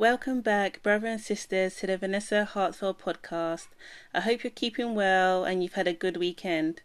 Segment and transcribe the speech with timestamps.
[0.00, 3.66] Welcome back, brother and sisters, to the Vanessa Hartsfield podcast.
[4.14, 6.80] I hope you're keeping well and you've had a good weekend.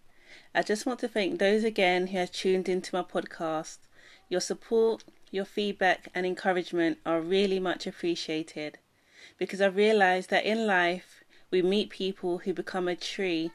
[0.54, 3.78] I just want to thank those again who have tuned into my podcast.
[4.28, 8.80] Your support, your feedback, and encouragement are really much appreciated
[9.38, 13.52] because I've realized that in life we meet people who become a tree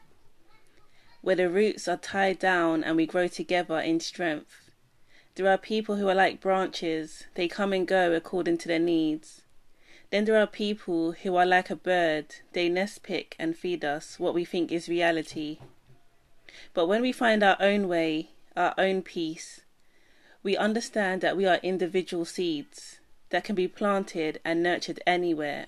[1.21, 4.71] where the roots are tied down and we grow together in strength.
[5.35, 9.43] There are people who are like branches, they come and go according to their needs.
[10.11, 14.19] Then there are people who are like a bird, they nest pick and feed us
[14.19, 15.59] what we think is reality.
[16.73, 19.61] But when we find our own way, our own peace,
[20.43, 25.67] we understand that we are individual seeds that can be planted and nurtured anywhere.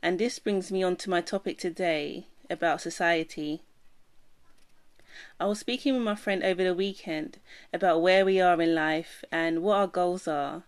[0.00, 3.62] And this brings me on to my topic today about society.
[5.40, 7.38] I was speaking with my friend over the weekend
[7.72, 10.62] about where we are in life and what our goals are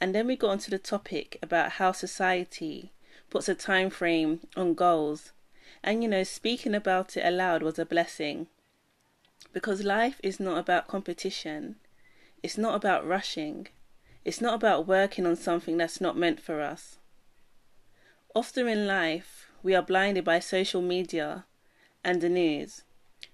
[0.00, 2.92] and then we got onto the topic about how society
[3.30, 5.32] puts a time frame on goals.
[5.82, 8.46] And you know, speaking about it aloud was a blessing.
[9.52, 11.76] Because life is not about competition.
[12.42, 13.68] It's not about rushing.
[14.24, 16.98] It's not about working on something that's not meant for us.
[18.34, 21.44] Often in life, we are blinded by social media
[22.04, 22.82] and the news,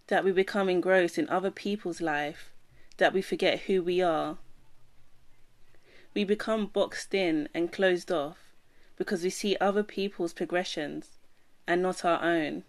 [0.07, 2.51] that we become engrossed in other people's life,
[2.97, 4.39] that we forget who we are
[6.15, 8.39] we become boxed in and closed off
[8.97, 11.19] because we see other people's progressions
[11.67, 12.63] and not our own.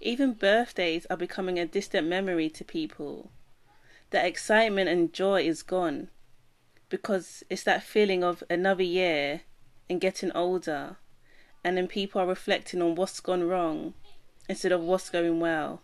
[0.00, 3.30] Even birthdays are becoming a distant memory to people.
[4.10, 6.08] The excitement and joy is gone
[6.88, 9.42] because it's that feeling of another year
[9.88, 10.96] and getting older,
[11.64, 13.94] and then people are reflecting on what's gone wrong
[14.48, 15.82] instead of what's going well.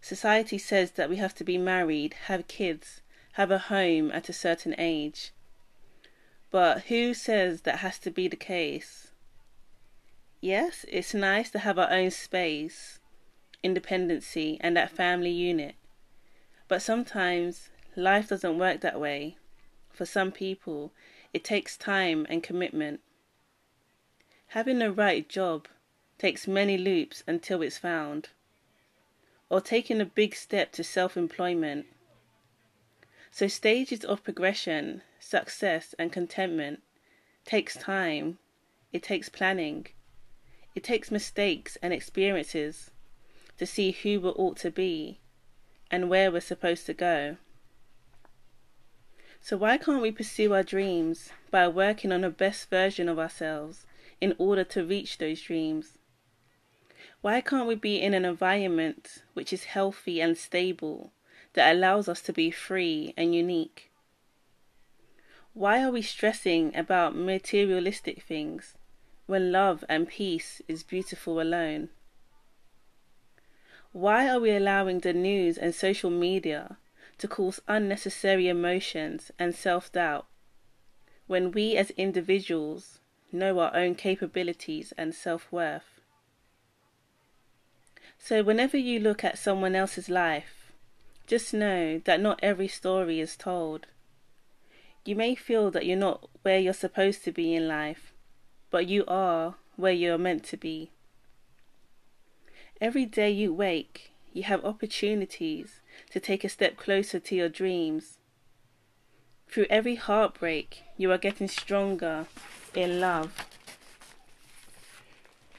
[0.00, 2.99] Society says that we have to be married, have kids,
[3.32, 5.32] have a home at a certain age.
[6.50, 9.12] But who says that has to be the case?
[10.40, 12.98] Yes, it's nice to have our own space,
[13.62, 15.76] independency, and that family unit.
[16.66, 19.36] But sometimes life doesn't work that way.
[19.92, 20.92] For some people,
[21.32, 23.00] it takes time and commitment.
[24.48, 25.68] Having the right job
[26.18, 28.30] takes many loops until it's found.
[29.48, 31.86] Or taking a big step to self employment
[33.30, 36.82] so stages of progression, success and contentment
[37.44, 38.38] takes time.
[38.92, 39.86] It takes planning.
[40.74, 42.90] It takes mistakes and experiences
[43.58, 45.20] to see who we ought to be
[45.90, 47.36] and where we're supposed to go.
[49.40, 53.86] So why can't we pursue our dreams by working on the best version of ourselves
[54.20, 55.98] in order to reach those dreams?
[57.20, 61.12] Why can't we be in an environment which is healthy and stable
[61.54, 63.90] that allows us to be free and unique?
[65.52, 68.74] Why are we stressing about materialistic things
[69.26, 71.88] when love and peace is beautiful alone?
[73.92, 76.76] Why are we allowing the news and social media
[77.18, 80.26] to cause unnecessary emotions and self doubt
[81.26, 83.00] when we as individuals
[83.32, 86.00] know our own capabilities and self worth?
[88.18, 90.59] So, whenever you look at someone else's life,
[91.30, 93.86] just know that not every story is told.
[95.04, 98.12] You may feel that you're not where you're supposed to be in life,
[98.68, 100.90] but you are where you're meant to be.
[102.80, 105.80] Every day you wake, you have opportunities
[106.10, 108.18] to take a step closer to your dreams.
[109.48, 112.26] Through every heartbreak, you are getting stronger
[112.74, 113.46] in love.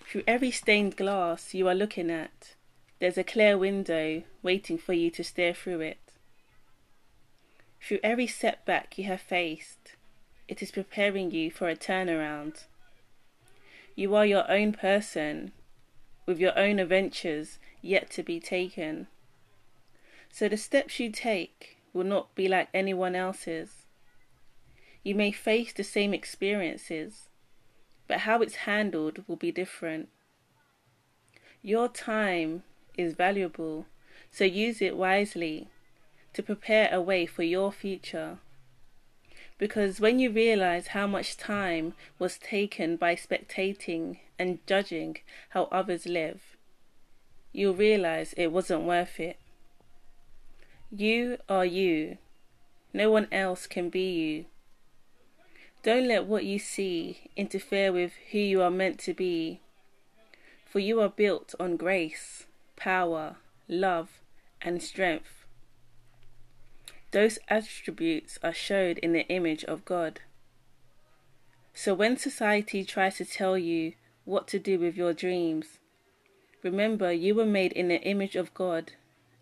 [0.06, 2.56] Through every stained glass you are looking at,
[3.02, 5.98] there's a clear window waiting for you to stare through it.
[7.82, 9.96] Through every setback you have faced,
[10.48, 12.66] it is preparing you for a turnaround.
[13.96, 15.52] You are your own person,
[16.28, 19.08] with your own adventures yet to be taken.
[20.32, 23.88] So the steps you take will not be like anyone else's.
[25.04, 27.30] You may face the same experiences,
[28.08, 30.10] but how it's handled will be different.
[31.64, 32.62] Your time
[33.02, 33.86] is valuable,
[34.32, 35.68] so use it wisely
[36.34, 38.38] to prepare a way for your future.
[39.58, 45.18] Because when you realize how much time was taken by spectating and judging
[45.50, 46.42] how others live,
[47.52, 49.38] you'll realize it wasn't worth it.
[50.90, 52.18] You are you.
[52.94, 54.46] No one else can be you.
[55.84, 59.62] Don't let what you see interfere with who you are meant to be,
[60.66, 62.46] for you are built on grace
[62.82, 63.36] power,
[63.68, 64.10] love,
[64.60, 65.46] and strength.
[67.12, 70.22] Those attributes are showed in the image of God.
[71.76, 73.94] So when society tries to tell you
[74.26, 75.78] what to do with your dreams,
[76.64, 78.94] remember you were made in the image of God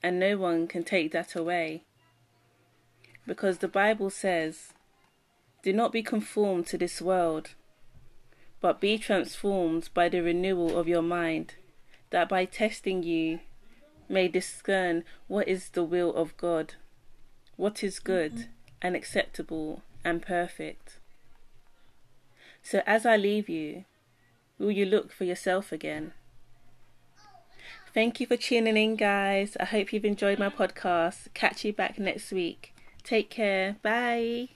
[0.03, 1.83] and no one can take that away.
[3.25, 4.73] Because the Bible says,
[5.63, 7.51] Do not be conformed to this world,
[8.59, 11.55] but be transformed by the renewal of your mind,
[12.11, 13.39] that by testing you
[14.07, 16.75] may discern what is the will of God,
[17.55, 18.51] what is good mm-hmm.
[18.81, 20.97] and acceptable and perfect.
[22.63, 23.85] So as I leave you,
[24.57, 26.13] will you look for yourself again?
[27.93, 29.57] Thank you for tuning in, guys.
[29.59, 31.33] I hope you've enjoyed my podcast.
[31.33, 32.73] Catch you back next week.
[33.03, 33.77] Take care.
[33.81, 34.49] Bye.